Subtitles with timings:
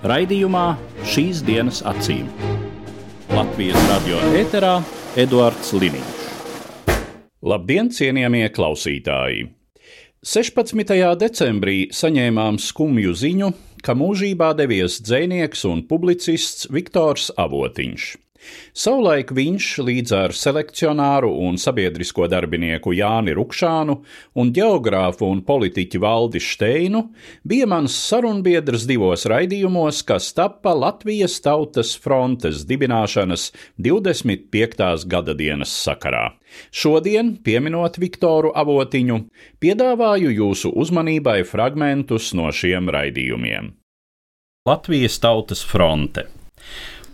[0.00, 2.24] Raidījumā šīs dienas acīm.
[3.36, 4.78] Latvijas radio eterā
[5.20, 6.22] Eduards Liniņš.
[7.44, 9.50] Labdien, cienījamie klausītāji!
[10.24, 10.96] 16.
[11.20, 13.52] decembrī saņēmām skumju ziņu,
[13.84, 18.08] ka mūžībā devies dzinieks un publicists Viktors Avotiņš.
[18.72, 23.96] Savulaik viņš līdz ar selekcionāru un sabiedrisko darbinieku Jāni Rukšānu
[24.40, 27.02] un geogrāfu un politiķu Valdi Steinu
[27.44, 35.06] bija mans sarunbiedrs divos raidījumos, kas tappa Latvijas Tautas frontes dibināšanas 25.
[35.10, 36.30] gada dienas sakarā.
[36.72, 39.20] Šodien, pieminot Viktoru Avotiņu,
[39.62, 43.74] piedāvāju jūsu uzmanībai fragmentus no šiem raidījumiem.
[44.68, 46.26] Latvijas Tautas fronte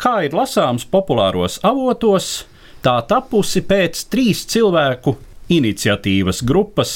[0.01, 2.47] kā ir lasāms populāros avotos,
[2.85, 5.17] tā tapusi pēc trīs cilvēku
[5.53, 6.95] iniciatīvas grupas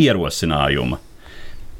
[0.00, 0.98] ierosinājuma.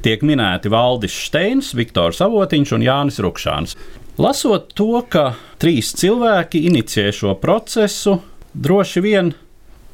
[0.03, 3.77] Tiek minēti Valdis Steins, Viktors Avotiņš un Jānis Rukšāns.
[4.19, 8.19] Lasot to, ka trīs cilvēki inicijē šo procesu,
[8.53, 9.31] droši vien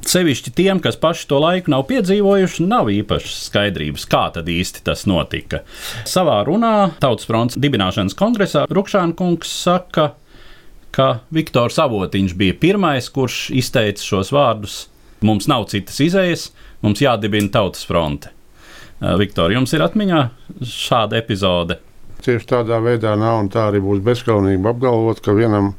[0.06, 5.06] sevišķi tiem, kas paši to laiku nav piedzīvojuši, nav īpašas skaidrības, kā tad īsti tas
[5.08, 5.62] notika.
[6.08, 10.10] Savā runā Tautas fronts dibināšanas kongresā Rukšāna kungs saka,
[10.94, 14.76] ka Viktors Avotiņš bija pirmais, kurš izteica šos vārdus.
[15.24, 16.48] Mums nav citas izējas,
[16.84, 18.32] mums jādibina tautas fronte.
[19.00, 20.24] Viktor, jums ir atmiņā
[20.66, 21.78] šāda epizode?
[22.20, 25.72] Tieši tādā veidā nav, un tā arī būs bezskaunība apgalvot, ka vienam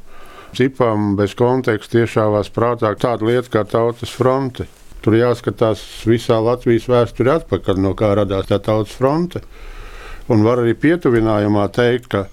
[0.56, 4.66] cipam bez konteksta iešāvās prātā tāda lieta kā tautas fronte.
[5.02, 9.42] Tur jāskatās visā Latvijas vēsturē atpakaļ, no kā radās tā tautas fronte.
[10.30, 12.26] Un var arī pietuvinājumā teikt, ka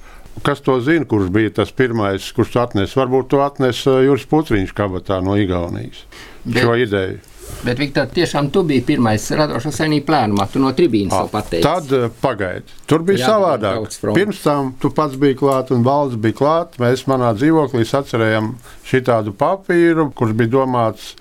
[0.45, 2.99] Kas to zina, kurš bija tas pirmais, kurš to atnesa?
[3.01, 6.05] Varbūt to atnesa Juris Putriņš kabatā no Igaunijas.
[6.45, 7.19] Bet, šo ideju.
[7.63, 11.65] Bet, Viktor, tiešām tu biji pirmais radošā saimnieka plēnumā, tu no tribīnas jau pateici.
[11.65, 12.77] Tad uh, pagaidi.
[12.87, 13.97] Tur bija Jā, savādāk.
[14.15, 16.77] Pirms tam tu pats biji klāt un valsts bija klāt.
[16.79, 18.53] Mēs manā dzīvoklī atcerējām
[18.87, 21.11] šitādu papīru, kurš bija domāts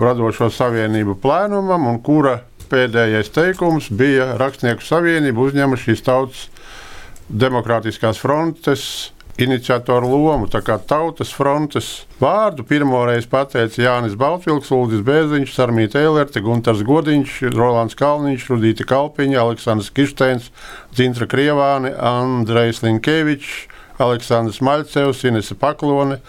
[0.00, 2.40] radošo savienību plēnumam un kura
[2.70, 6.48] pēdējais teikums bija Rakstnieku savienība uzņēma šīs tautas
[7.28, 10.48] Demokrātiskās frontes iniciatoru lomu.
[10.50, 17.40] Tā kā tautas frontes vārdu pirmoreiz pateica Jānis Baltvilks, Ulris Bēziņš, Sarmīta Eilerte, Guntars Godiņš,
[17.54, 20.50] Rolands Kalniņš, Rudīta Kalpiņa, Aleksandrs Kirsteins,
[20.94, 23.64] Dzintra Krievāne, Andrejs Linkevičs,
[24.02, 26.20] Aleksandrs Maļcevs, Inese Paklone,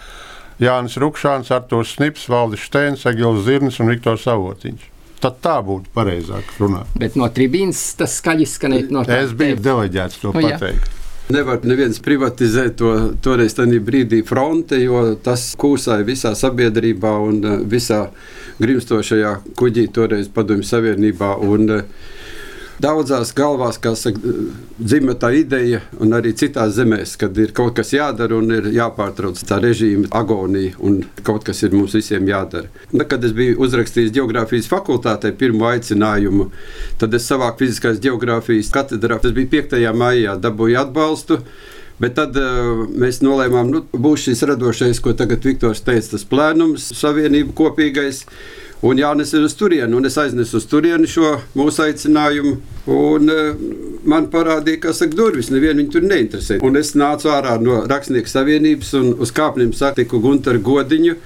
[0.62, 4.95] Jānis Rukšāns, Artūrs Snips, Valdis Steins, Egils Zirnis un Viktors Savotiņš.
[5.22, 6.92] Tad tā būtu pareizāk runāt.
[7.00, 8.88] Bet no tribīnas tas skaļi skanēja.
[8.92, 10.92] No es biju deleģēts to nu, pateikt.
[11.32, 12.90] Nevar neviens privatizēt to
[13.24, 18.04] toreiz tajā brīdī fronte, jo tas kūsāja visā sabiedrībā un eh, visā
[18.62, 21.32] grimstošajā kuģī toreiz padomju savienībā.
[21.42, 22.14] Un, uh,
[22.82, 24.32] daudzās galvās, saka,
[24.78, 29.40] dzimta tā ideja, un arī citās zemēs, kad ir kaut kas jādara un ir jāpārtrauc
[29.48, 32.68] tā režīma agonija, un kaut kas ir mums visiem jādara.
[32.92, 36.50] Un, kad es biju uzrakstījis geogrāfijas fakultātē pirmo aicinājumu,
[37.00, 39.20] tad es savāku fiziskās geogrāfijas katedrā.
[39.22, 39.80] Tas bija 5.
[39.96, 41.40] maijā, dabūju atbalstu.
[41.96, 46.26] Bet tad uh, mēs nolēmām, ka nu, būs šis radošais, ko tagad Viktors teica, tas
[46.28, 48.26] plēnums, savienība kopīgais.
[48.86, 52.52] Un Jānis ir uz turieni, es aiznesu uz turieni šo mūsu aicinājumu.
[52.92, 53.64] Un, uh,
[54.06, 56.60] man parādīja, ka saka, durvis nevienu viņu tur neinteresē.
[56.66, 61.16] Un es nācu ārā no Rakstnieku savienības un uz kāpnēm satiku Gunteru Godiņu.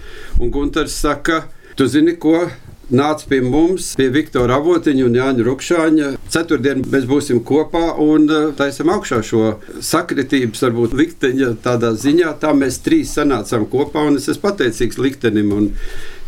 [0.40, 1.42] Un Gunters saka,
[1.76, 2.46] tu zini, ko
[2.94, 6.10] nāca pie mums, pie Viktora Avotiņa un Jāņa Rukšāņa.
[6.30, 9.44] Ceturtdien mēs būsim kopā un uh, taisam augšā šo
[9.84, 12.34] sakritības, varbūt likteņa tādā ziņā.
[12.42, 15.52] Tā mēs trīs sanācām kopā un es esmu pateicīgs liktenim.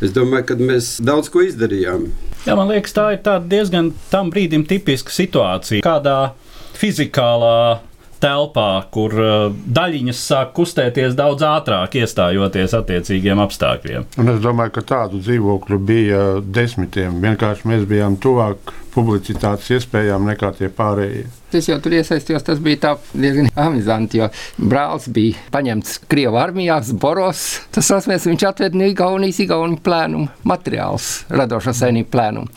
[0.03, 2.09] Es domāju, ka mēs daudz ko izdarījām.
[2.43, 5.85] Jā, man liekas, tā ir diezgan tam brīdim tipiska situācija.
[5.87, 6.33] Kādā
[6.75, 7.81] fizikālā
[8.23, 9.49] telpā, kur uh,
[9.79, 14.07] daļiņas sāk kustēties daudz ātrāk, iestājoties attiecīgiem apstākļiem.
[14.23, 17.19] Un es domāju, ka tādu dzīvokļu bija desmitiem.
[17.25, 21.25] Vienkārši mēs bijām tuvāk publicitātes iespējām nekā tie pārējie.
[21.57, 27.45] Es jau tur iesaistījos, tas bija diezgan amizanti, jo brālis bija paņemts Krievijas armijā, Boros.
[27.75, 32.53] Tas asmēs, viņš atveda no Igaunijas, Igaunijas plēnumu materiālus, radošo saimnieku plēnumu.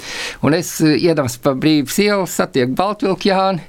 [0.45, 3.63] Un es iedams pa brīvības ielu satieku Baltvilku Jāni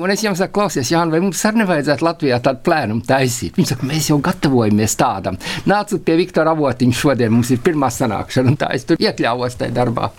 [0.00, 3.58] Un es jums saku, klausies, Jānis, vai mums arī nevajadzētu Latvijā tādu plēnumu taisīt?
[3.58, 5.38] Viņi saka, mēs jau gatavojamies tādam.
[5.70, 9.76] Nāciet pie Viktora Avotiņa šodien, mums ir pirmā sanākšana, un tā es tur iekļāvos tajā
[9.76, 10.10] darbā.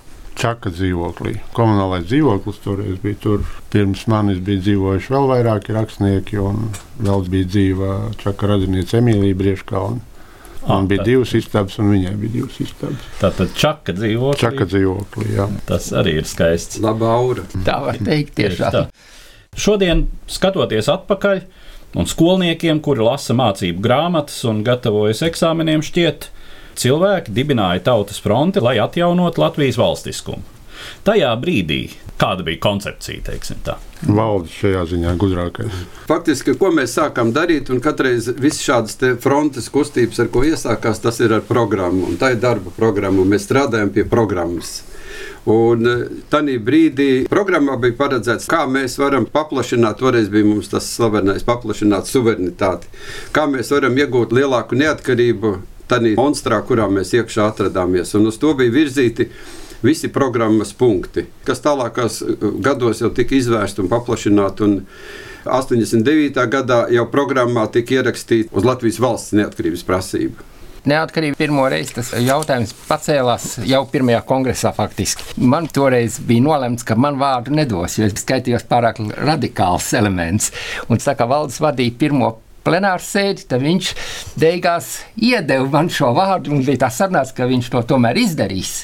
[0.41, 1.35] Čaka dzīvoklī.
[1.53, 3.41] Komunālais dzīvoklis toreiz bija tur.
[3.71, 6.71] Pirms manis bija dzīvojuši vēl vairāki rakstnieki, un
[7.03, 10.07] vēl bija dzīva Čaka radiniece Emīlija Brieškalna.
[10.67, 13.05] Man bija divas istabas, un viņai bija divas istabas.
[13.17, 14.41] Tā tad čaka dzīvoklī.
[14.43, 15.47] Čaka dzīvoklī, jā.
[15.65, 16.77] Tas arī ir skaists.
[16.83, 17.45] Laba aura.
[17.65, 18.75] Tā var teikt, tiešām.
[18.75, 18.83] Tā.
[19.51, 21.41] Šodien, skatoties atpakaļ,
[21.99, 26.29] un skolniekiem, kuri lasa mācību grāmatas un gatavojas eksāmeniem, šķiet,
[26.79, 30.41] cilvēki dibināja tautas fronti, lai atjaunotu Latvijas valstiskumu.
[31.03, 31.81] Tajā brīdī,
[32.17, 33.75] kāda bija koncepcija, teiksim tā.
[34.07, 35.83] Valdis šajā ziņā gudrākais.
[36.07, 41.03] Faktiski, ko mēs sākām darīt, un katreiz visas šādas te frontes kustības, ar ko iesākās,
[41.03, 42.07] tas ir ar programmu.
[42.07, 44.79] Un tā ir darba programma, un mēs strādājam pie programmas.
[45.49, 45.87] Un
[46.29, 52.05] tajā brīdī programmā bija paredzēts, kā mēs varam paplašināt, toreiz bija mums tas slavenais paplašināt
[52.09, 52.91] suverenitāti,
[53.33, 55.55] kā mēs varam iegūt lielāku neatkarību
[55.89, 58.13] tajā monstrā, kurā mēs iekšā atradāmies.
[58.19, 59.31] Un uz to bija virzīti
[59.81, 62.21] visi programmas punkti, kas tālākās
[62.61, 64.67] gados jau tika izvērsti un paplašināti.
[64.67, 64.79] Un
[65.49, 66.37] 89.
[66.53, 70.51] gadā jau programmā tika ierakstīta uz Latvijas valsts neatkarības prasība.
[70.81, 75.27] Neatkarība pirmo reizi tas jautājums pacēlās jau pirmajā kongresā faktiski.
[75.37, 80.49] Man toreiz bija nolemts, ka man vārdu nedos, jo es skaitījos pārāk radikāls elements.
[80.89, 82.31] Un tā kā valdes vadīja pirmo
[82.65, 83.93] plenāru sēdi, tad viņš
[84.41, 84.91] beigās
[85.21, 88.75] iedeva man šo vārdu un bija tā sarunāts, ka viņš to tomēr izdarīs.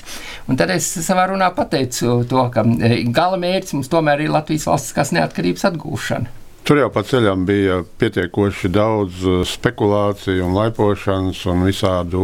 [0.45, 2.65] Un tad es savā runā pateicu to, ka
[3.09, 6.37] gala mērķis mums tomēr ir Latvijas valstiskās neatkarības atgūšana.
[6.67, 12.23] Tur jau pa ceļam bija pietiekoši daudz spekulāciju, un laipošanas un visādu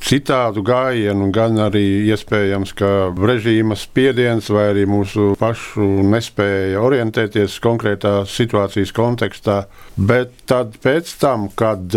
[0.00, 8.22] citādu gājienu, gan arī iespējams, ka režīma spiediens vai arī mūsu pašu nespēja orientēties konkrētā
[8.32, 9.58] situācijas kontekstā.
[9.98, 10.78] Bet tad,
[11.20, 11.92] tam, kad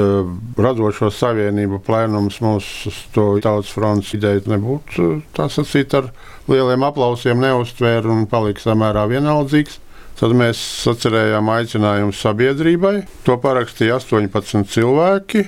[0.60, 6.12] radošo savienību plēnums mūsu tautas fronts ideju nebūtu tā sacīt ar
[6.52, 9.80] lieliem aplausiem neuztvēra un palika samērā vienaldzīgs.
[10.22, 13.08] Tad mēs sacerējām aicinājumu sabiedrībai.
[13.26, 15.48] To parakstīja 18 cilvēki,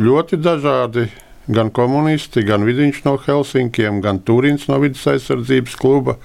[0.00, 1.10] ļoti dažādi.
[1.52, 6.16] Gan komunisti, gan Vidiņš no Helsinkiem, gan Turins no Vidas aizsardzības kluba,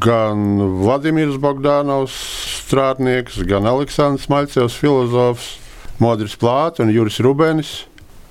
[0.00, 2.16] gan Vladimirs Bogdanovs,
[2.66, 5.50] strādnieks, gan Aleksandrs Maļcevs, filozofs,
[6.04, 7.72] Modris Plāts un Juris Rubenis.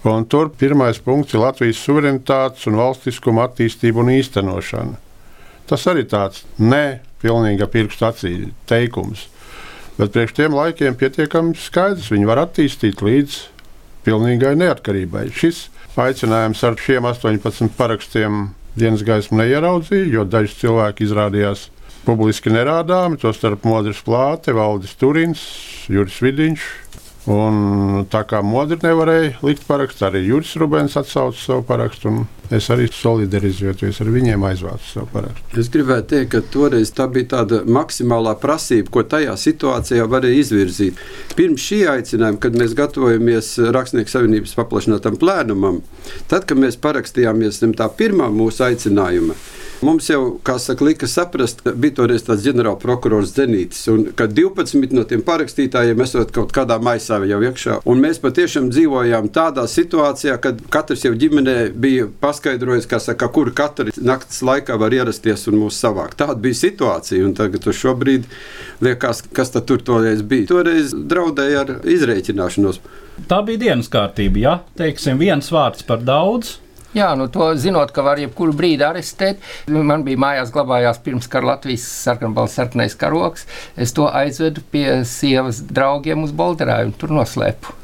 [0.05, 5.02] Un tur pirmais punkts ir Latvijas suverenitātes un valstiskuma attīstība un īstenošana.
[5.69, 8.33] Tas arī tāds ne pilnīga pirkstu acī
[8.69, 9.27] teikums.
[9.97, 13.37] Bet priekš tiem laikiem pietiekami skaidrs, viņi var attīstīt līdz
[14.03, 15.27] pilnīgai neatkarībai.
[15.31, 15.67] Šis
[15.99, 21.67] aicinājums ar šiem 18 parakstiem dienas gaismu neieraudzīja, jo daži cilvēki izrādījās
[22.07, 25.43] publiski nerādāmi, tostarp Modris Plāte, Valdis Turins,
[25.87, 26.65] Juris Vidiņš,
[27.31, 32.11] Un tā kā modri nevarēja likt parakstu, arī Juris Rubens atsauca savu parakstu.
[32.53, 35.61] Es arī solidarizējoties ar viņiem aizvācu savu parakstu.
[35.61, 40.99] Es gribētu teikt, ka toreiz tā bija tāda maksimālā prasība, ko tajā situācijā varēja izvirzīt.
[41.39, 45.79] Pirms šī aicinājuma, kad mēs gatavojamies Rakstnieku savienības paplašinātam plēnumam,
[46.27, 49.39] tad, kad mēs parakstījāmies zem tā pirmā mūsu aicinājuma,
[49.81, 55.03] Mums jau, kā saka, lika saprast, bija toreiz tāds ģenerālprokurors Zenītis, un ka 12 no
[55.07, 57.79] tiem parakstītājiem esot kaut kādā maisā jau iekšā.
[57.89, 63.91] Un mēs patiešām dzīvojām tādā situācijā, kad katrs jau ģimenē bija paskaidrojis, saka, kur katru
[63.99, 66.19] naktas laikā var ierasties un mūs savākt.
[66.21, 68.27] Tāda bija situācija, un tagad šobrīd
[68.83, 70.47] liekas, kas tur toreiz bija.
[70.51, 72.81] Toreiz draudēja ar izreikināšanos.
[73.29, 76.57] Tā bija dienas kārtība, ja teiksim, viens vārds par daudz
[76.93, 79.41] Jā, nu to zinot, ka var jebkuru brīdi arestēt.
[79.73, 83.47] Man bija mājās glabājās pirms kara Latvijas sarkanbalsts sarkanais karoks.
[83.77, 87.79] Es to aizvedu pie sievas draugiem uz Bolderāju un tur noslēpu.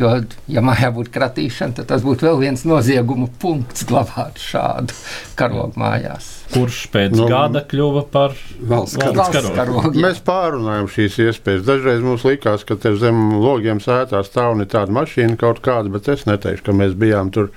[0.00, 0.10] Jo,
[0.52, 4.94] ja mājā būtu kratīšana, tad tas būtu vēl viens nozieguma punkts glabāt šādu
[5.38, 6.28] karogu mājās.
[6.52, 9.54] Kurš pēc nu, gada kļuva par valsts, valsts karogu?
[9.58, 11.64] karogu Mēs pārunājam šīs iespējas.
[11.68, 16.26] Dažreiz mums likās, ka zem logiem sētā stāv ne tāda mašīna kaut kāda, bet es
[16.28, 17.50] neteikšu, ka mēs bijām tur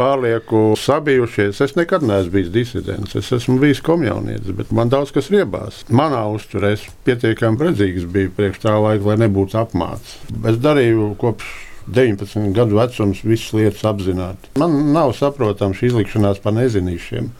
[0.00, 1.60] pārlieku sabijušies.
[1.64, 5.82] Es nekad neesmu bijis disidents, es esmu bijis komjaunietis, bet man daudz kas riebās.
[5.92, 10.16] Manā uzturē es pietiekami redzīgs biju priekš tā laika, lai nebūtu apmācis.
[10.48, 11.50] Es darīju kopš
[11.90, 14.52] 19 gadu vecums visas lietas apzināti.
[14.60, 17.30] Man nav saprotama šī izlikšanās par nezinīšiem.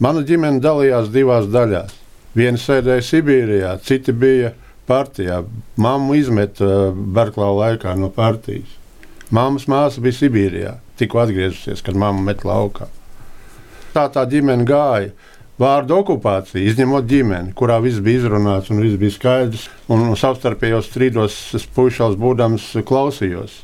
[0.00, 1.94] Mana ģimene dalījās divās daļās.
[2.34, 4.54] Viena sēdēja Sibīrijā, citi bija
[4.88, 5.42] partijā.
[5.78, 8.78] Māmu izmeta Berklā laikā no partijas.
[9.34, 12.88] Māmas māsa bija Sibīrijā tikko atgriezusies, kad mamma met laukā.
[13.94, 15.10] Tā tā ģimene gāja.
[15.60, 19.66] vārdu okupācija, izņemot ģimeni, kurā viss bija izrunāts un viss bija skaidrs.
[19.92, 23.58] Un savstarpējos strīdos es puišās būdams klausījos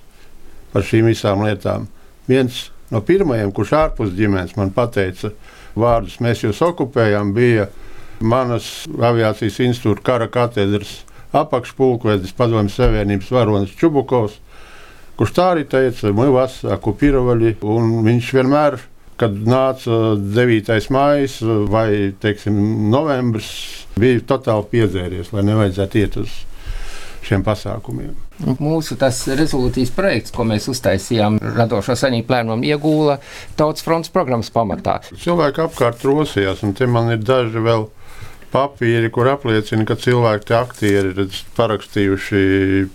[0.75, 1.87] par šīm visām lietām.
[2.29, 5.33] Viens no pirmajiem, kurš ārpus ģimenes man pateica
[5.77, 7.71] vārdus, mēs jūs okupējām, bija
[8.21, 10.99] manas aviācijas institūta kara katedras
[11.37, 14.39] apakšpulkvedis, padomju savienības varonis Čubukovs,
[15.17, 18.79] kurš tā arī teica, Mūvas, Kupirovaļi, un viņš vienmēr
[19.17, 20.91] kad nāca 9.
[20.93, 22.59] maija vai teiksim,
[22.93, 23.49] novembris,
[23.97, 26.35] bija totāli piedzēries, lai nevajadzētu iet uz
[27.27, 28.13] šiem pasākumiem.
[28.61, 33.17] Mūsu rezolūcijas projekts, ko mēs uztaisījām, radošo saņēmu plēnumu, iegūla
[33.59, 35.01] Tautas fronts programmas pamatā.
[35.09, 37.89] Cilvēki apkārt rosījās, un te man ir daži vēl
[38.53, 42.43] papīri, kur apliecina, ka cilvēki aktieri ir parakstījuši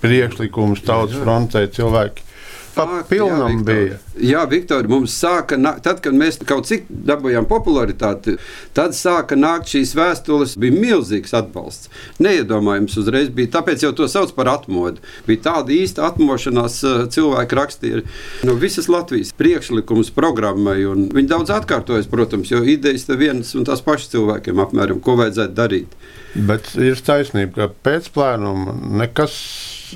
[0.01, 1.65] priekšlikumus Tautas frontē.
[1.72, 2.30] Cilvēki
[2.75, 3.98] pa pilnam jā, bija.
[4.22, 8.38] Jā, Viktor, mums sāka, tad, kad mēs kaut cik dabūjām popularitāti,
[8.78, 10.58] tad sāka nākt šīs vēstules.
[10.62, 11.90] Bija milzīgs atbalsts.
[12.22, 15.04] Neiedomājams uzreiz bija, tāpēc jau to sauc par atmodu.
[15.28, 16.80] Bija tāda īsta atmošanās
[17.16, 18.04] cilvēki rakstīja
[18.48, 20.80] no visas Latvijas priekšlikums programmai.
[20.86, 25.58] Viņi daudz atkārtojas, protams, jo idejas te vienas un tās pašas cilvēkiem apmēram, ko vajadzētu
[25.58, 26.01] darīt.
[26.36, 29.36] Bet ir taisnība, ka pēc plānuma nekas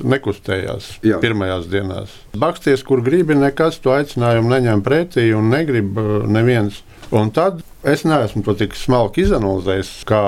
[0.04, 1.20] nekustējās Jā.
[1.22, 2.12] pirmajās dienās.
[2.36, 6.82] Baksties, kur gribi, nekas to aicinājumu neņem pretī un negrib uh, neviens.
[7.14, 10.20] Un tad es neesmu to tik smalki izanalizējis, kā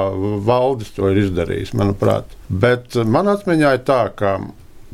[0.47, 2.37] valdis to ir izdarījis, manuprāt.
[2.49, 4.37] Bet man atmiņā ir tā, ka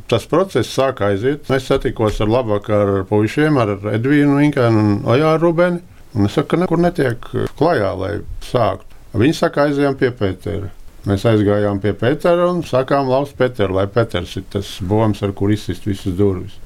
[0.09, 1.51] tas process sāk aiziet.
[1.53, 5.83] Es satikos ar labvakaru puišiem, ar Edvīnu Inkēnu un Ojāru Rubeni.
[6.15, 7.29] Un es saku, ka nekur netiek
[7.59, 8.15] klajā, lai
[8.47, 8.95] sāktu.
[9.19, 10.71] Viņi saka, aizējām pie Pētera.
[11.05, 15.53] Mēs aizgājām pie Pētera un sākām lauzt Pēteru, lai Pēters ir tas bombs, ar kur
[15.53, 16.57] izsist visas durvis.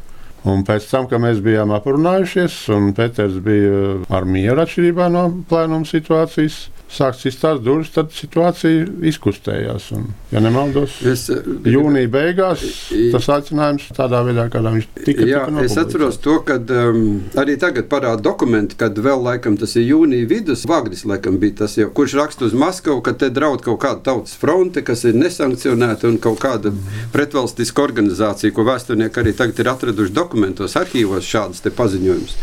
[0.46, 5.88] Un pēc tam, kad mēs bijām aprunājušies, un Pēters bija ar mieru atšķirībā no plēnuma
[5.88, 9.90] situācijas, sākt sist tās durvis, tad situācija izkustējās.
[9.96, 12.64] Un, ja nemaldos, es, eh, jūnija beigās
[13.12, 15.26] tas aicinājums tādā veidā, kādā viņš tika.
[15.28, 17.02] Jā, tika es atceros to, ka um,
[17.40, 20.64] arī tagad parāda dokumenti, kad vēl laikam tas ir jūnija vidus.
[20.68, 24.36] Vagris laikam bija tas, jau, kurš raksta uz Maskavu, ka te draud kaut kāda tautas
[24.38, 26.72] fronte, kas ir nesankcionēta un kaut kāda
[27.12, 32.36] pretvalstiska organizācija, ko vēsturnieki arī tagad ir atraduši dokumentos, arhīvos šādas paziņojumus.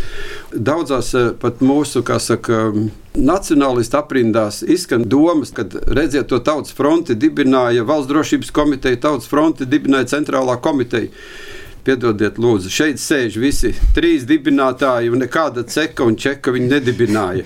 [0.56, 2.72] Daudzās eh, pat mūsu, kā saka,
[3.16, 9.68] nacionālistu aprindās izskan domas, ka redziet, to tautas fronti dibināja Valsts drošības komiteja, tautas fronti
[9.70, 11.12] dibināja centrālā komiteja.
[11.86, 17.46] Piedodiet, lūdzu, šeit sēž visi trīs dibinātāji, un nekāda ceka un čeka viņi nedibināja.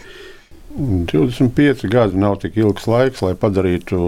[0.79, 4.00] 25 gadi nav tik ilgs laiks, lai padarītu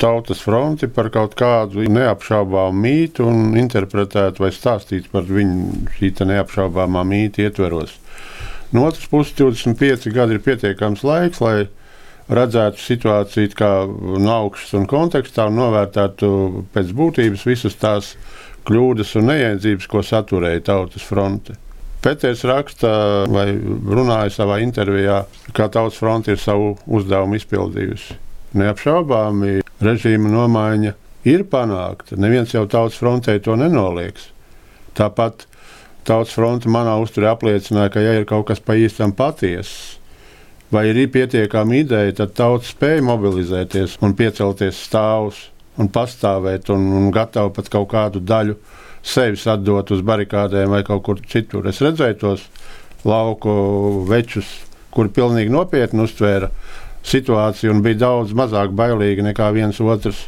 [0.00, 7.04] tautas fronti par kaut kādu neapšaubāmu mītu un interpretētu vai stāstītu par viņu šī neapšaubāmā
[7.08, 7.98] mīta ietveros.
[8.72, 11.66] No otras puses, 25 gadi ir pietiekams laiks, lai
[12.32, 16.30] redzētu situāciju kā no augšas un kontekstā un novērtētu
[16.72, 18.14] pēc būtības visas tās
[18.68, 21.58] kļūdas un neiedzības, ko saturēja Tautas fronte.
[22.02, 22.90] Pēters raksta,
[23.30, 25.22] vai runāja savā intervijā,
[25.54, 28.18] kā Tautas fronte ir savu uzdevumu izpildījusi.
[28.58, 30.92] Neapšaubāmi režīma nomaiņa
[31.28, 32.18] ir panākta.
[32.20, 34.28] Neviens jau Tautas frontē to nenoliedz.
[34.98, 35.46] Tāpat
[36.04, 40.00] Tautas fronte manā uzturē apliecināja, ka, ja ir kaut kas pa īstam patiess,
[40.72, 45.44] vai ir pietiekama ideja, tad tauta spēja mobilizēties un piecelties stāvus
[45.78, 48.56] un pastāvēt un, un gatavu pat kaut kādu daļu
[49.02, 51.68] sevis atdot uz barikādēm vai kaut kur citur.
[51.70, 52.46] Es redzēju tos
[53.06, 53.52] lauku
[54.08, 54.48] večus,
[54.92, 56.50] kuri pilnīgi nopietni uztvēra
[57.06, 60.26] situāciju un bija daudz mazāk bailīgi nekā viens otrs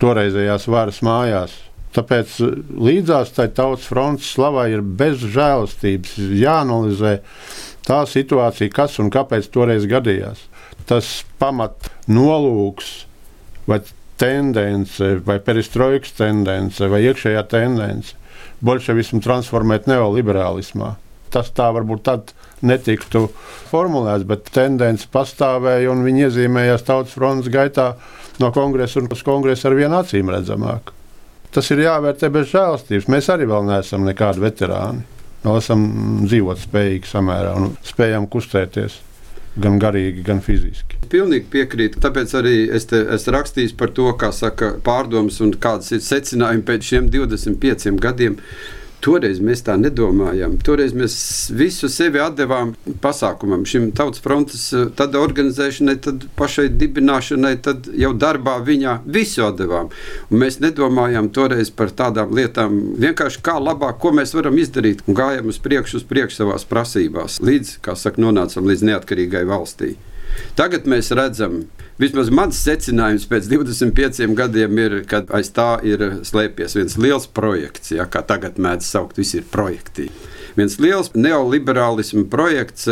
[0.00, 1.56] toreizējās varas mājās.
[1.96, 2.56] Tāpēc eh,
[2.88, 7.18] līdzās tai tautas frontes slavai ir bez žēlastības jāanalizē
[7.86, 10.46] tā situācija, kas un kāpēc toreiz gadījās.
[10.88, 12.92] Tas pamat nolūks
[13.68, 13.80] vai
[14.20, 18.16] tendence, vai perestroikas tendence, vai iekšējā tendence
[18.64, 20.94] bolševismu transformēt neoliberālismā.
[21.32, 22.32] Tas tā varbūt tad
[22.66, 23.26] netiktu
[23.70, 27.92] formulēts, bet tendence pastāvēja un viņi iezīmējās tautas frontes gaitā
[28.42, 30.94] no kongresa un uz kongresa ar vienu acīm redzamāk
[31.54, 33.08] tas ir jāvērtē bez žēlastības.
[33.10, 35.04] Mēs arī vēl neesam nekādi veterāni.
[35.40, 35.84] Vēl esam
[36.26, 39.00] dzīvot spējīgi samērā un spējam kustēties
[39.60, 41.00] gan garīgi, gan fiziski.
[41.10, 41.98] Pilnīgi piekrītu.
[42.04, 46.66] Tāpēc arī es, te, es rakstīju par to, kā saka, pārdomas un kādas ir secinājumi
[46.68, 48.36] pēc šiem 25 gadiem.
[49.00, 50.58] Toreiz mēs tā nedomājām.
[50.64, 51.14] Toreiz mēs
[51.56, 58.58] visu sevi devām pasākumam, šim tautas frontes eh, organizēšanai, tad pašai dibināšanai, tad jau darbā
[58.66, 59.88] viņā visu devām.
[60.30, 65.48] Mēs nedomājām toreiz par tādām lietām, vienkārši kā labāk, ko mēs varam izdarīt, un gājām
[65.48, 69.94] uz priekšu, uz priekšu savās prasībās, līdz, kā saka, nonācām līdz neatkarīgai valstī.
[70.58, 71.62] Tagad mēs redzam,
[72.00, 77.92] vismaz mans secinājums pēc 25 gadiem ir, ka aiz tā ir slēpies viens liels projekts,
[77.96, 80.08] ja, kā tagad mēdz saukt, visi ir projekti
[80.58, 82.88] viens liels neoliberālismu projekts,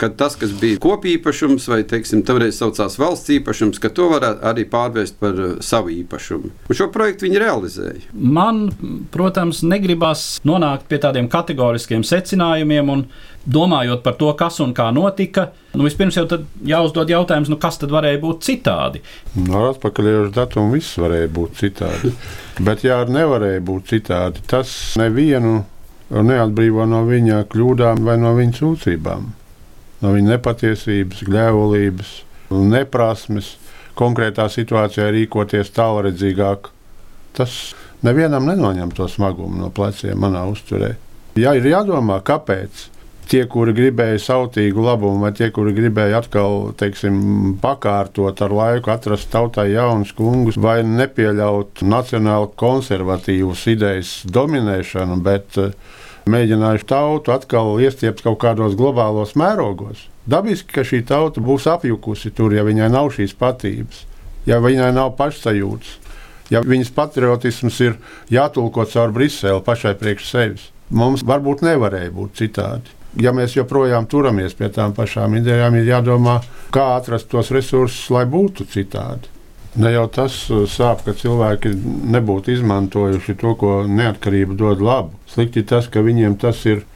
[0.00, 4.66] ka tas, kas bija kopīpašums vai, teiksim, toreiz saucās valsts īpašums, ka to varētu arī
[4.72, 6.52] pārvērst par uh, savu īpašumu.
[6.66, 8.04] Un šo projektu viņi realizēja.
[8.12, 8.66] Man,
[9.14, 13.08] protams, negribas nonākt pie tādiem kategoriskiem secinājumiem un
[13.46, 16.26] domājot par to, kas un kā notika, nu, vispirms jau
[16.66, 19.02] jāuzdod jautājums, nu, kas tad varēja būt citādi.
[19.38, 22.12] No nu, atpakaļējoša datuma viss varēja būt citādi.
[22.66, 24.70] Bet, ja nevarēja būt citādi, tas
[25.00, 25.60] nevienu
[26.10, 29.28] neatbrīvo no viņa kļūdām vai no viņa sūdzībām,
[30.02, 32.12] no viņa nepatiesības, gļēvulības,
[32.54, 33.56] neprasmes,
[33.98, 36.70] konkrētā situācijā rīkoties tālredzīgāk.
[37.36, 37.74] Tas
[38.06, 40.94] nevienam nenoņem to smagumu no pleciem manā uzturē.
[41.36, 42.86] Ja ir jādomā, kāpēc
[43.26, 49.28] tie, kuri gribēja sautīgu labumu, vai tie, kuri gribēja atkal teiksim, pakārtot ar laiku, atrast
[49.32, 55.74] tautai jaunus kungus, vai nepieļaut nacionāli konservatīvas idejas dominēšanu, bet uh,
[56.30, 60.06] mēģinājuši tautu atkal iestiept kaut kādos globālos mērogos.
[60.26, 64.02] Dabiski, ka šī tauta būs apjukusi tur, ja viņai nav šīs patības,
[64.48, 65.92] ja viņai nav pašsajūtas,
[66.50, 67.94] ja viņas patriotisms ir
[68.32, 70.66] jātulko caur Briseli pašai priekš sevis.
[70.90, 72.90] Mums varbūt nevarēja būt citādi.
[73.22, 76.40] Ja mēs joprojām turamies pie tām pašām idejām, ir jādomā,
[76.74, 79.35] kā atrast tos resursus, lai būtu citādi.
[79.76, 81.74] Ne jau tas uh, sāp, ka cilvēki
[82.14, 85.12] nebūtu izmantojuši to, ko neatkarība dod labu.
[85.28, 86.86] Slikti tas, ka viņiem tas ir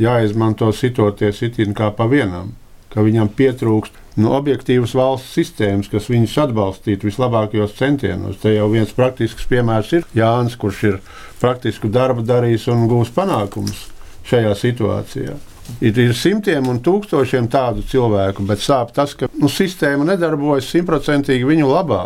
[0.00, 2.52] jāizmanto sitoties itin kā pa vienam,
[2.92, 8.38] ka viņam pietrūkst no objektīvas valsts sistēmas, kas viņus atbalstītu vislabākajos centienos.
[8.42, 11.00] Te jau viens praktisks piemērs ir Jānis, kurš ir
[11.40, 13.86] praktisku darbu darījis un gūs panākumus
[14.28, 15.36] šajā situācijā.
[15.80, 21.48] Ir, ir simtiem un tūkstošiem tādu cilvēku, bet sāp tas, ka nu, sistēma nedarbojas simtprocentīgi
[21.48, 22.04] viņu labā.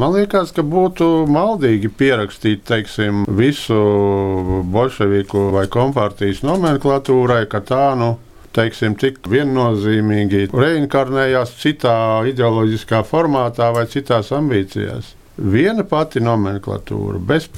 [0.00, 3.76] Man liekas, ka būtu maldīgi pierakstīt teiksim, visu
[4.72, 8.14] bolševiku vai kompartijas nomenklatūrai, ka tā nu
[8.56, 11.96] teiksim, tik viennozīmīgi reinkarnējās citā
[12.28, 15.12] ideoloģiskā formātā vai citās ambīcijās.
[15.36, 17.48] Viena pati nomenklatūra, bez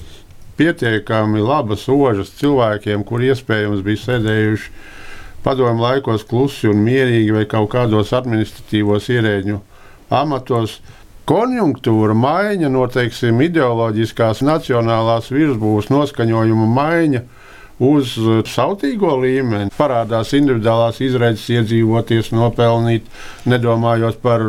[0.59, 4.75] pietiekami labas ožas cilvēkiem, kur iespējams bija sēdējuši
[5.47, 9.59] padomu laikos klusi un mierīgi vai kaut kādos administratīvos ierēģu
[10.15, 10.79] amatos,
[11.25, 17.23] Konjunktūra maiņa, noteiksim, ideoloģiskās nacionālās virsbūves noskaņojuma maiņa
[17.85, 18.11] uz
[18.53, 19.73] sautīgo līmeni.
[19.73, 23.09] Parādās individuālās izredzes iedzīvoties, nopelnīt,
[23.49, 24.45] nedomājot par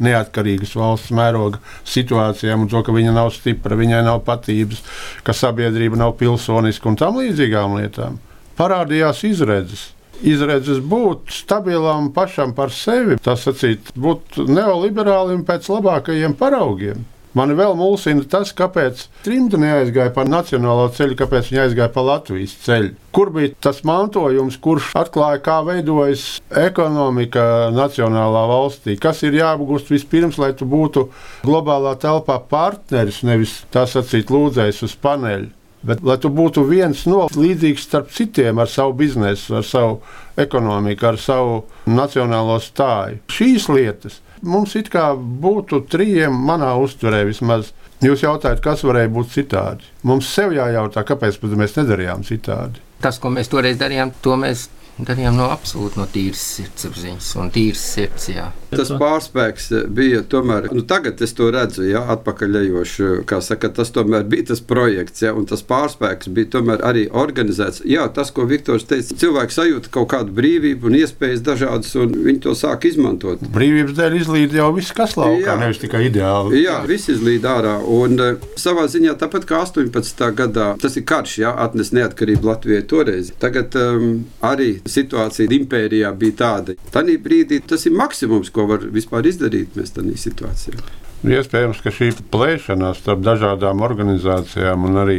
[0.00, 4.84] neatkarīgas valsts mēroga situācijām, un to, ka viņa nav stipra, viņai nav patības,
[5.24, 8.20] ka sabiedrība nav pilsoniska un tam līdzīgām lietām.
[8.60, 9.88] Parādījās izredzes
[10.26, 17.06] izredzes būt stabilam pašam par sevi, tas sacīt, būt neoliberālim pēc labākajiem paraugiem.
[17.30, 22.56] Man vēl mulsina tas, kāpēc trimta neaizgāja pa nacionālo ceļu, kāpēc viņa aizgāja pa Latvijas
[22.64, 22.96] ceļu.
[23.14, 26.24] Kur bija tas mantojums, kurš atklāja, kā veidojas
[26.58, 31.06] ekonomika nacionālā valstī, kas ir jāapgūst vispirms, lai tu būtu
[31.46, 35.52] globālā telpā partneris, nevis tā sacīt, lūdzējs uz paneļa.
[35.86, 40.00] Bet, lai tu būtu viens no līdzīgs starp citiem ar savu biznesu, ar savu
[40.40, 47.72] ekonomiku, ar savu nacionālo stāju, šīs lietas mums it kā būtu trījiem manā uztverē vismaz.
[48.00, 49.88] Jūs jautājat, kas varēja būt citādi?
[50.08, 52.80] Mums sev jājautā, kāpēc mēs nedarījām citādi.
[53.04, 54.68] Tas, ko mēs toreiz darījām, to mēs
[55.08, 58.30] darījām no absolūti no tīras sirdsapziņas un tīras sirds.
[58.30, 58.50] Jā.
[58.70, 64.26] Tas pārspēks bija tomēr, nu tagad es to redzu, ja atpakaļējoši, kā saka, tas tomēr
[64.30, 67.82] bija tas projekts, ja, un tas pārspēks bija tomēr arī organizēts.
[67.88, 72.44] Jā, tas, ko Viktors teica, cilvēks sajūta kaut kādu brīvību un iespējas dažādas, un viņi
[72.46, 73.42] to sāk izmantot.
[73.56, 76.62] Brīvības dēļ izlīd jau viss, kas laukā, jā, nevis tikai ideāli.
[76.62, 80.24] Jā, viss izlīd ārā, un uh, savā ziņā tāpat kā 18.
[80.38, 83.34] gadā, tas ir karš, jā, atnes neatkarību Latvijai toreiz.
[83.42, 86.76] Tagad um, arī situācija impērijā bija tāda.
[86.94, 90.82] Tanī brīdī tas ir maksimums, ko var vispār izdarīt mēs tādā situācijā.
[91.20, 95.18] Iespējams, ka šī plēšanās starp dažādām organizācijām un arī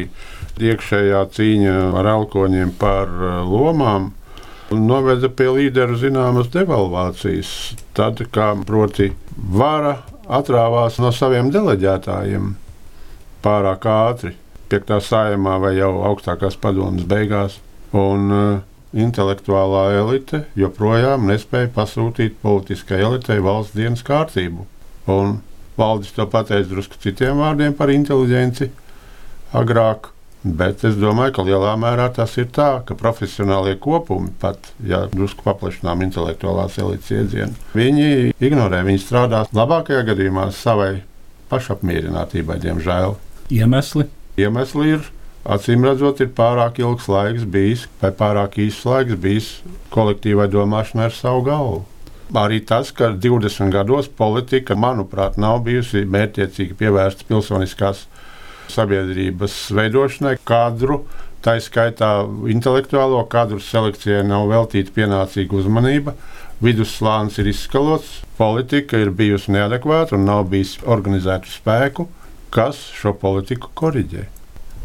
[0.57, 4.09] iekšējā cīņa ar alkoņiem par uh, lomām
[4.73, 7.51] noveda pie līderu zināmas devalvācijas.
[7.97, 12.55] Tad, kā proti, vara atrāvās no saviem deleģētājiem
[13.45, 14.33] pārāk ātri,
[14.71, 17.59] piektā sājumā vai jau augstākās padomas beigās.
[17.93, 24.65] Un, uh, intelektuālā elite joprojām nespēja pasūtīt politiskai elitei valsts dienas kārtību.
[25.11, 25.39] Un
[25.79, 28.71] valdis to pateica drusku citiem vārdiem par inteligenci
[29.55, 30.11] agrāk.
[30.41, 35.45] Bet es domāju, ka lielā mērā tas ir tā, ka profesionālie kopumi, pat ja drusku
[35.45, 41.03] paplašinām intelektuālās elites iedzienu, viņi ignorē, viņi strādā labākajā gadījumā savai
[41.51, 43.13] pašapmierinātībai, diemžēl.
[43.53, 44.07] Iemesli?
[44.41, 45.05] Iemesli ir
[45.45, 49.49] acīm redzot, ir pārāk ilgs laiks bijis, vai pārāk īsts laiks bijis
[49.93, 51.81] kolektīvai domāšanai ar savu galvu.
[52.37, 58.05] Arī tas, ka 20 gados politika, manuprāt, nav bijusi mērķiecīgi pievērsta pilsoniskās
[58.71, 61.01] sabiedrības veidošanai, kadru,
[61.43, 62.11] tā skaitā
[62.53, 66.15] intelektuālo kadru selekcijai nav veltīta pienācīga uzmanība.
[66.61, 72.05] Vidusslānis ir izskalots, politika ir bijusi neadekvāta un nav bijis organizētu spēku,
[72.53, 74.27] kas šo politiku koriģē.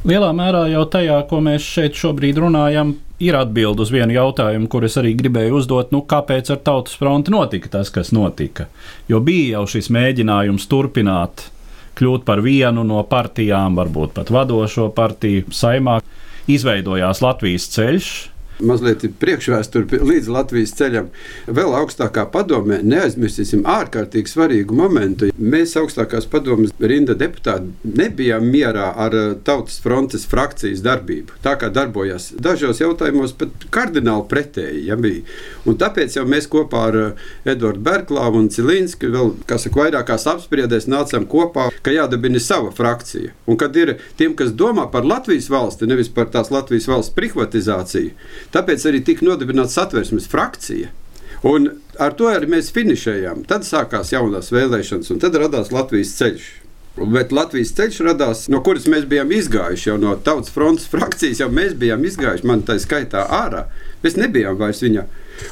[0.06, 4.94] Lielā mērā jau tajā, ko mēs šeit šobrīd runājam, ir atbilde uz vienu jautājumu, kurus
[5.00, 5.90] arī gribēju uzdot.
[5.90, 8.68] Nu, kāpēc ar Tautas fronti notika tas, kas notika?
[9.10, 11.48] Jo bija jau šis mēģinājums turpināt
[11.98, 15.98] kļūt par vienu no partijām, varbūt pat vadošo partiju saimā.
[16.46, 18.10] Izveidojās Latvijas ceļš,
[18.60, 21.10] mazliet priekšvēsture līdz Latvijas ceļam.
[21.46, 25.30] Vēl augstākā padomē neaizmirsīsim ārkārtīgi svarīgu momentu.
[25.36, 31.36] Mēs augstākās padomes rinda deputāti nebijām mierā ar uh, Tautas frontes frakcijas darbību.
[31.44, 34.86] Tā kā darbojās dažos jautājumos pat kardināli pretēji.
[34.86, 35.22] Ja bija.
[35.66, 40.26] un tāpēc jau mēs kopā ar uh, Edvardu Berklāvu un Cilīnsku vēl, kas saka, vairākās
[40.30, 43.34] apspriedēs nācām kopā, ka jādabina sava frakcija.
[43.46, 48.14] Un kad ir tiem, kas domā par Latvijas valsti, nevis par tās Latvijas valsts privatizāciju,
[48.56, 50.88] Tāpēc arī tika nodibināta satversmes frakcija.
[51.44, 51.68] Un
[52.00, 53.42] ar to arī mēs finišējām.
[53.50, 56.46] Tad sākās jaunās vēlēšanas, un tad radās Latvijas ceļš.
[57.12, 61.50] Bet Latvijas ceļš radās, no kuras mēs bijām izgājuši jau no Tautas frontes frakcijas, jau
[61.52, 63.66] mēs bijām izgājuši, man tā skaitā ārā.
[64.00, 65.04] Mēs nebijām vairs viņā.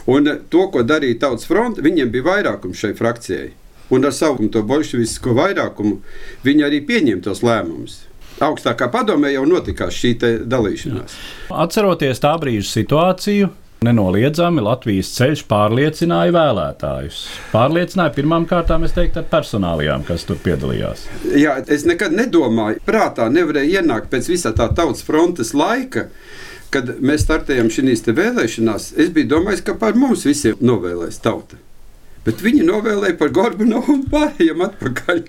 [0.09, 3.53] Un to, ko darīja Tautas fronte, viņiem bija vairākums šai frakcijai.
[3.93, 6.01] Un ar savu to bolševisko vairākumu
[6.49, 8.01] viņi arī pieņēma tos lēmumus
[8.43, 10.15] augstākā padomē jau notikās šī
[10.51, 11.19] dalīšanās.
[11.19, 11.59] Jā.
[11.65, 13.51] Atceroties tā brīža situāciju,
[13.85, 17.21] nenoliedzami Latvijas ceļš pārliecināja vēlētājus.
[17.53, 21.05] Pārliecināja pirmām kārtām, es teiktu, ar personālijām, kas tur piedalījās.
[21.37, 26.09] Jā, es nekad nedomāju, prātā nevarēja ienākt pēc visā tā tautas frontes laika.
[26.75, 31.61] Kad mēs startējām šīs vēlēšanās, es biju domājis, ka par mums visiem novēlēs tauta.
[32.25, 35.21] Bet viņi novēlēja par Gorbanovu un pārējiem atpakaļ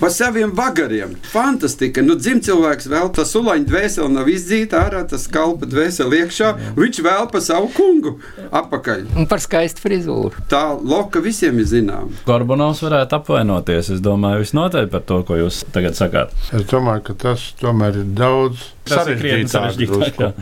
[0.00, 1.14] pa saviem vagariem.
[1.32, 2.02] Fantastika.
[2.04, 6.50] Nu, Dzimcilvēks vēl tā sulaņa dvēsele nav izdzīta ārā, tas kalpa dvēsele iekšā.
[6.78, 8.16] Viņš vēl pa savu kungu
[8.50, 9.06] apakaļ.
[9.18, 10.44] Un par skaistu frizūru.
[10.50, 12.12] Tā loka visiem ir zinām.
[12.28, 13.92] Gorbanovs varētu apvainoties.
[13.96, 16.34] Es domāju, visnotaļ par to, ko jūs tagad sakāt.
[16.54, 20.34] Es domāju, ka tas tomēr ir daudz sarežģītāk.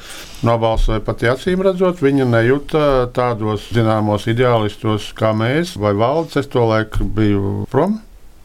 [0.43, 6.41] Nobalsoja pat acīm redzot, viņa nejūta tādos zināmos ideālistos kā mēs vai valdes.
[6.43, 8.01] Es to laiku biju prom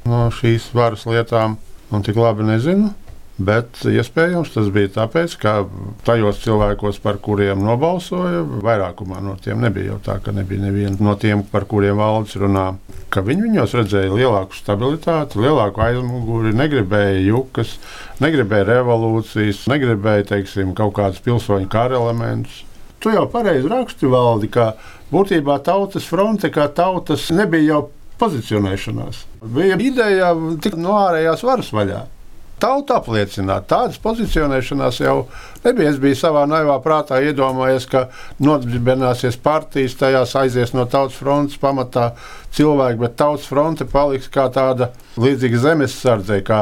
[0.08, 1.58] no šīs varas lietām,
[1.92, 2.94] un tik labi nezinu.
[3.38, 5.52] Bet iespējams tas bija tāpēc, ka
[6.08, 11.14] tajos cilvēkos, par kuriem nobalsoja, vairākumā no tiem nebija jau tā, ka nebija neviena no
[11.22, 12.72] tiem, par kuriem valdes runā.
[13.14, 17.76] Ka viņi viņos redzēja lielāku stabilitāti, lielāku aizmuguri, negribēja jukas,
[18.26, 22.64] negribēja revolūcijas, negribēja teiksim, kaut kādus pilsoņu kara elementus.
[22.98, 24.72] Tu jau pareizi raksti valdi, ka
[25.14, 27.84] būtībā tautas fronte kā tautas nebija jau
[28.20, 29.24] pozicionēšanās.
[29.56, 32.04] Bija ideja tikt no ārējās varas vaļā.
[32.58, 35.18] Tauta apliecināt, tādas pozicionēšanās jau
[35.62, 35.92] nebija.
[35.92, 38.08] Es biju savā naivā prātā iedomājies, ka
[38.42, 42.08] nodibināsies partijas, tajās aizies no tautas frontes pamatā
[42.58, 44.90] cilvēki, bet tautas fronte paliks kā tāda
[45.22, 46.62] līdzīga zemes sardze, kā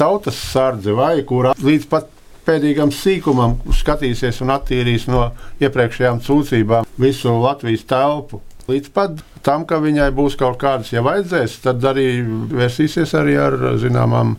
[0.00, 2.08] tautas sardze, vai kurā līdz pat
[2.46, 5.30] pēdīgam sīkumam skatīsies un attīrīs no
[5.60, 8.40] iepriekšējām sūdzībām visu Latvijas telpu.
[8.66, 12.08] Līdz pat tam, ka viņai būs kaut kādas, ja vajadzēs, tad arī
[12.50, 14.34] vērsīsies arī ar zināmām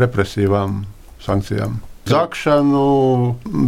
[0.00, 0.82] represīvām
[1.24, 1.78] sankcijām.
[2.10, 2.84] Zakšanu,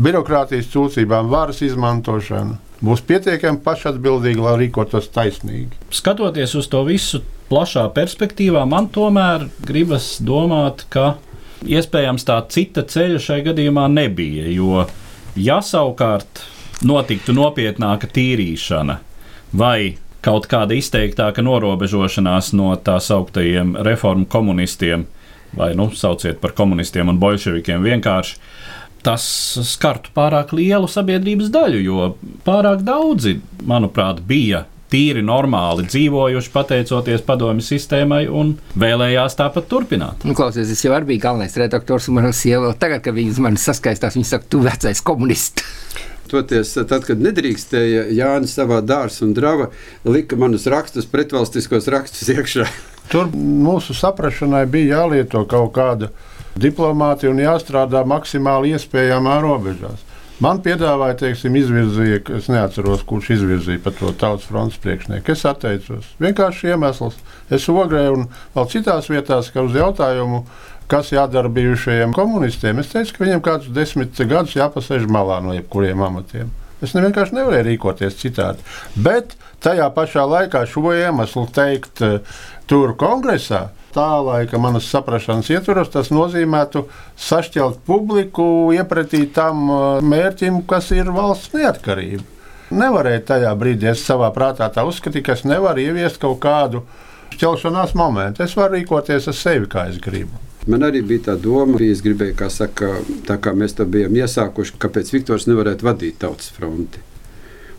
[0.02, 2.58] birokrātijas sūdzībām, varas izmantošanu.
[2.82, 5.76] Būs pietiekami pašatbildīgi, lai rīkotos taisnīgi.
[5.94, 11.14] Skatoties uz to visu plašā perspektīvā, man tomēr gribas domāt, ka
[11.62, 14.48] iespējams tā cita ceļa šai gadījumā nebija.
[14.50, 14.86] Jo,
[15.38, 16.42] ja savukārt
[16.82, 18.98] notiktu nopietnāka tīrīšana,
[19.52, 25.06] vai kaut kāda izteiktāka norobežošanās no tā sauktajiem reformu komunistiem,
[25.56, 28.38] vai nu sauciet par komunistiem un bolševikiem vienkārši.
[29.02, 29.24] Tas
[29.66, 32.12] skartu pārāk lielu sabiedrības daļu, jo
[32.46, 34.62] pārāk daudzi, manuprāt, bija
[34.92, 40.26] tīri normāli dzīvojuši, pateicoties padomju sistēmai, un vēlējās tāpat turpināt.
[40.28, 44.18] Nu, klausies, es jau biju galvenais redaktors, un manā sieva, tagad, kad viņas man saskaistās,
[44.18, 45.66] viņa saka, tu vecais komunists.
[46.32, 49.66] Toties, tad, kad nedrīkstēja Jānis savā dārzā un drava,
[50.08, 52.64] lika manus rakstus, pretvalstiskos rakstus iekšā.
[53.12, 56.08] Tur mūsu saprašanai bija jālieto kaut kāda
[56.56, 60.08] diplomāti un jāstrādā maksimāli iespējamā robežās.
[60.42, 65.36] Man piedāvāja, teiksim, izvirzīja, es neatceros, kurš izvirzīja par to tautas fronts priekšnieku.
[65.36, 66.08] Es atteicos.
[66.22, 67.20] Vienkārši iemesls.
[67.52, 68.24] Es ogrēju un
[68.56, 70.42] vēl citās vietās, ka uz jautājumu,
[70.90, 76.02] kas jādara bijušajiem komunistiem, es teicu, ka viņiem kādus desmit gadus jāpasēž malā no jebkuriem
[76.02, 76.50] amatiem.
[76.82, 78.64] Es ne vienkārši nevarēju rīkoties citādi.
[78.98, 82.18] Bet tajā pašā laikā šo iemeslu teikt uh,
[82.66, 86.86] tur kongresā, tā laika manas saprašanas ietvaros, tas nozīmētu
[87.20, 92.26] sašķelt publiku iepratī tam uh, mērķim, kas ir valsts neatkarība.
[92.72, 96.86] Nevarēja tajā brīdī, es savā prātā tā uzskatīju, ka es nevaru ieviest kaut kādu
[97.36, 98.42] šķelšanās momentu.
[98.42, 100.40] Es varu rīkoties ar sevi, kā es gribu.
[100.70, 102.92] Man arī bija tā doma, ka es gribēju, kā saka,
[103.26, 107.02] tā kā mēs to bijām iesākuši, kāpēc Viktors nevarētu vadīt tautas fronti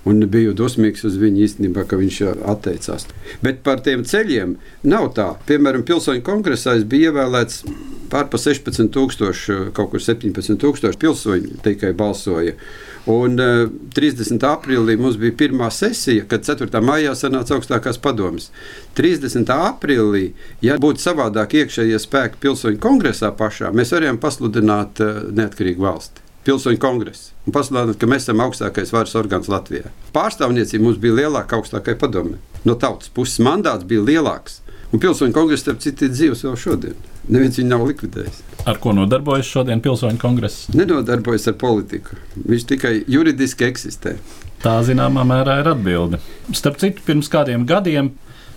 [0.09, 2.19] un biju dusmīgs uz viņu īstenībā, ka viņš
[2.51, 3.07] atteicās.
[3.43, 4.57] Bet par tiem ceļiem
[4.89, 5.29] nav tā.
[5.47, 7.63] Piemēram, pilsoņu kongresā es biju ievēlēts
[8.11, 12.57] pār pa 16,000, kaut kur 17,000 pilsoņu tikai balsoja.
[13.05, 14.39] Un uh, e, 30.
[14.47, 16.79] aprīlī mums bija pirmā sesija, kad 4.
[16.79, 18.47] maijā sanāca augstākās padomas.
[18.95, 19.49] 30.
[19.51, 20.29] aprīlī,
[20.63, 26.79] ja būtu savādāk iekšējie spēki pilsoņu kongresā pašā, mēs varējām pasludināt uh, neatkarīgu valsti pilsoņu
[26.79, 29.91] kongresu un pasludināt, ka mēs esam augstākais varas orgāns Latvijā.
[30.15, 32.39] Pārstāvniecība mums bija lielāka augstākajai padomē.
[32.67, 34.59] No tautas puses mandāts bija lielāks.
[34.93, 37.12] Un pilsoņu kongress, starp citu, ir dzīves vēl šodien.
[37.31, 38.41] Neviens viņu nav likvidējis.
[38.67, 40.67] Ar ko nodarbojas šodien pilsoņu kongress?
[40.75, 42.17] Nenodarbojas ar politiku.
[42.35, 44.17] Viņš tikai juridiski eksistē.
[44.63, 46.19] Tā zināmā mērā ir atbilde.
[46.55, 48.13] Starp citu, pirms kādiem gadiem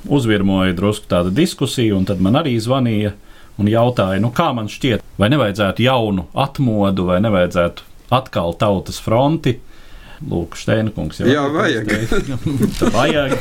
[0.06, 3.14] uzvirmoja drusku tāda diskusija, un tad man arī zvanīja
[3.58, 9.56] un jautāja, nu, kā man šķiet, vai nevajadzētu jaunu atmodu, vai nevajadzētu atkal tautas fronti.
[10.24, 11.90] Lūk, Steinkungs jau Jā, vajag.
[12.96, 13.34] vajag.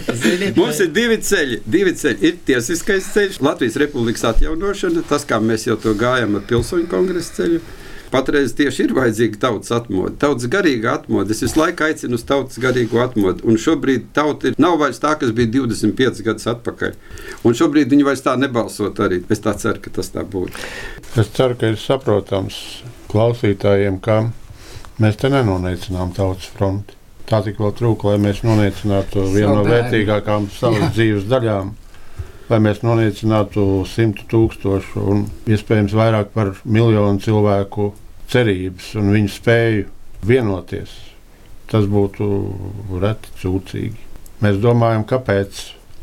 [0.58, 1.58] Mums ir divi ceļi.
[1.68, 2.20] divi ceļi.
[2.30, 7.40] Ir tiesiskais ceļš, Latvijas Republikas atjaunošana, tas, kā mēs jau to gājām ar pilsoņu kongresa
[7.42, 7.60] ceļu.
[8.14, 11.34] Patreiz tieši ir vajadzīga tautas atmodu, tautas garīga atmodu.
[11.34, 13.42] Es visu laiku aicinu uz tautas garīgo atmodu.
[13.50, 16.94] Un šobrīd tauta ir, nav vairs tā, kas bija 25 gadus atpakaļ.
[17.42, 19.18] Un šobrīd viņi vairs tā nebalsot arī.
[19.34, 20.62] Es tā ceru, ka tas tā būtu.
[21.18, 22.60] Es ceru, ka ir saprotams
[23.10, 24.20] klausītājiem, ka
[25.02, 26.98] mēs te nenoneicinām tautas fronti.
[27.24, 31.72] Tā tik vēl trūka, lai mēs noniecinātu vienu no vērtīgākām savas dzīves daļām
[32.50, 37.90] lai mēs noniecinātu simtu tūkstošu un iespējams vairāk par miljonu cilvēku
[38.32, 39.86] cerības un viņu spēju
[40.28, 40.92] vienoties.
[41.70, 42.28] Tas būtu
[43.00, 43.96] reti cūcīgi.
[44.44, 45.62] Mēs domājam, kāpēc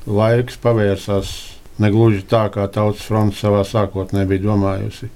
[0.09, 1.33] laiks pavērsās
[1.81, 5.11] negluži tā, kā Tautas fronte savā sākotnē bija domājusi.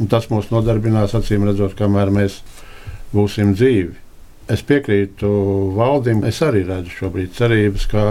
[0.00, 2.38] Un tas mūs nodarbinās, acīm redzot, kamēr mēs
[3.14, 3.96] būsim dzīvi.
[4.50, 5.30] Es piekrītu
[5.76, 8.04] valdim, es arī redzu šobrīd cerības, ka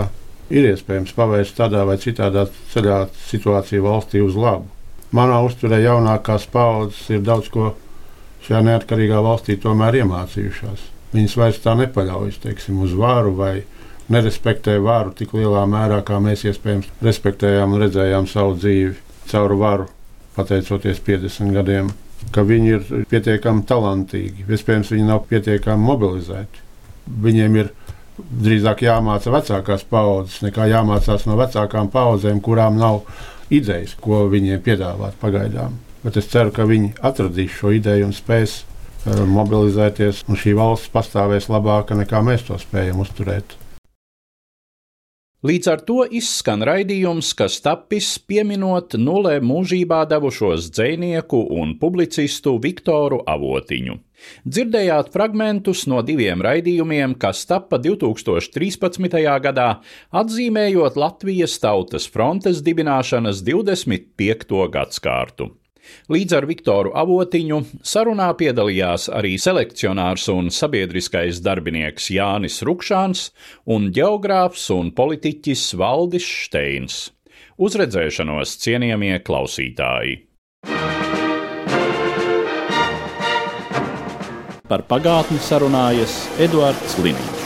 [0.50, 4.70] ir iespējams pavērst tādā vai citādā ceļā situāciju valstī uz labu.
[5.16, 7.74] Manā uzturē jaunākās paudzes ir daudz ko
[8.46, 10.86] šajā neatkarīgā valstī tomēr iemācījušās.
[11.14, 13.54] Viņas vairs tā nepaļaujas teiksim, uz vāru vai
[14.14, 18.94] nerespektē vāru tik lielā mērā, kā mēs iespējams respektējām un redzējām savu dzīvi
[19.30, 19.90] caur varu,
[20.38, 21.90] pateicoties 50 gadiem.
[22.36, 26.66] Ka viņi ir pietiekami talantīgi, iespējams, viņi nav pietiekami mobilizēti.
[27.24, 27.72] Viņiem ir
[28.20, 33.02] drīzāk jāmāca vecākās paudzes, nekā jāmācās no vecākām paudzēm, kurām nav
[33.50, 35.80] idejas, ko viņiem piedāvāt pagaidām.
[36.04, 40.92] Bet es ceru, ka viņi atradīs šo ideju un spēs uh, mobilizēties, un šī valsts
[40.94, 43.58] pastāvēs labāka nekā mēs to spējam uzturēt.
[45.40, 53.22] Līdz ar to izskan raidījums, kas tapis pieminot nulē mūžībā devušos dzinieku un publicistu Viktoru
[53.24, 53.96] Avotiņu.
[54.44, 59.16] Dzirdējāt fragmentus no diviem raidījumiem, kas tappa 2013.
[59.48, 59.70] gadā,
[60.12, 64.60] atzīmējot Latvijas Tautas frontes dibināšanas 25.
[64.76, 65.54] gadsimtu.
[66.10, 73.30] Līdz ar Viktoru Avotiņu sarunā piedalījās arī selekcionārs un sabiedriskais darbinieks Jānis Rukšāns
[73.70, 77.02] un geogrāfs un politiķis Valdis Steins.
[77.60, 80.24] Uzredzēšanos cienījamie klausītāji!
[84.70, 87.39] Par pagātni sarunājas Eduards Liniņš.